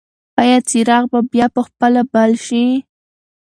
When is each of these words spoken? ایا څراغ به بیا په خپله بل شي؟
ایا 0.41 0.57
څراغ 0.69 1.03
به 1.11 1.19
بیا 1.31 1.45
په 1.55 1.61
خپله 1.67 2.01
بل 2.13 2.31
شي؟ 2.45 2.65